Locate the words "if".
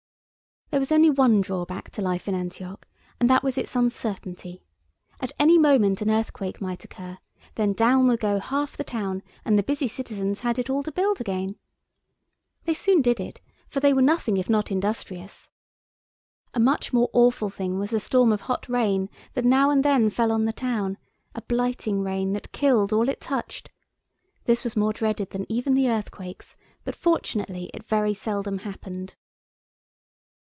14.37-14.49